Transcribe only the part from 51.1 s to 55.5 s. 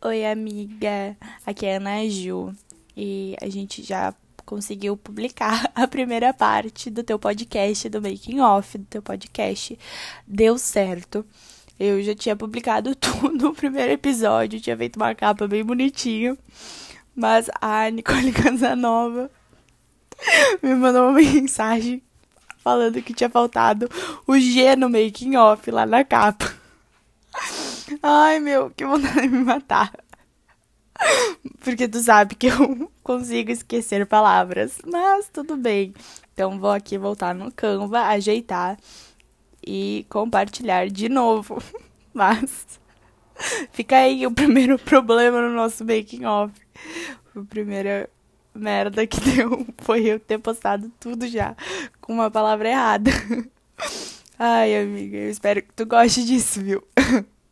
já com uma palavra errada. Ai, amiga, eu